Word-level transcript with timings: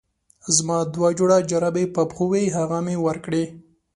زما 0.55 0.77
دوه 0.95 1.09
جوړه 1.19 1.37
جرابې 1.49 1.85
په 1.95 2.01
پښو 2.09 2.25
وې 2.31 2.43
هغه 2.57 2.77
مې 2.85 2.95
ورکړې. 3.05 3.43